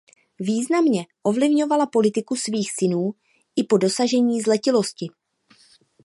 Významně 0.39 1.05
ovlivňovala 1.23 1.85
politiku 1.85 2.35
svých 2.35 2.71
synů 2.73 3.11
i 3.55 3.63
po 3.63 3.77
dosažení 3.77 4.41
zletilosti. 4.41 5.07